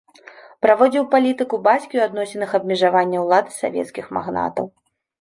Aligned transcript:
Праводзіў 0.65 1.05
палітыку 1.11 1.59
бацькі 1.69 1.87
ў 1.97 2.03
адносінах 2.11 2.57
абмежавання 2.63 3.17
ўлады 3.29 3.49
свецкіх 3.63 4.05
магнатаў. 4.19 4.65